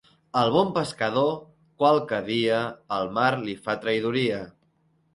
[0.39, 1.29] Al bon pescador,
[1.85, 2.65] qualque dia
[3.01, 4.45] el mar li fa traïdoria.